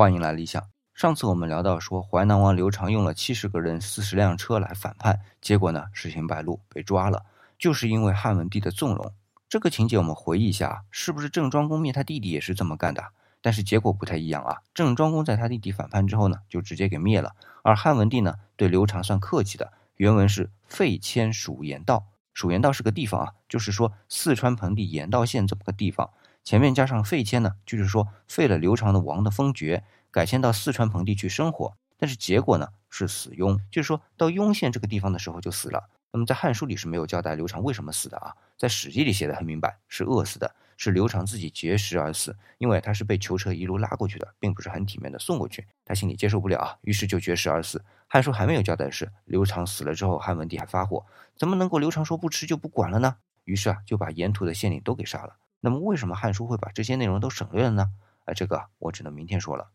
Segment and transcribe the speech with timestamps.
[0.00, 0.66] 欢迎来理想。
[0.94, 7.26] 上次我们聊到说，淮南王刘长用了七十个人、四十辆车来反叛，结果呢，事情败露，被抓了，
[7.58, 9.12] 就是因为汉文帝的纵容。
[9.46, 13.08] 这个情节我们回忆一下，是不是郑庄公灭他弟弟也是这么干的？
[13.42, 14.62] 但是结果不太一样啊。
[14.72, 17.34] 郑庄公在他弟弟反叛之后呢，就直接给灭了。
[17.62, 22.06] 而汉文帝呢，对刘长算客气的，原文是废迁蜀盐道。
[22.32, 26.08] 蜀盐道是个地方啊，就是说四川盆地盐道县这么个地方。
[26.42, 31.76] 前面加上废迁呢，就是说废了刘长的王的封爵，改迁到四川盆地去生活。
[31.96, 35.90] 但是结果呢是死庸，就是说到雍县这个地方的时候就死了。
[36.12, 42.36] 那么在《汉书》里是没有交代刘长为什么死的啊，在《史记》里写的很明白，是饿死的，是刘长自己绝食而死。
[42.58, 47.78] 因为他是被囚车一路拉过去的，并不是很体面的送过去，他心里接受不了啊，于是就绝食而死。
[48.08, 53.18] 《汉书》还没有交代的是，刘长死了之后，汉文帝还发火，怎么能够刘长说不吃就不管了呢？
[53.44, 55.36] 于是啊，就把沿途的县令都给杀了。
[55.60, 57.90] 那么为什么《汉书》会把这些内容都省略了呢？
[58.24, 59.70] 啊，这个我只能明天说了。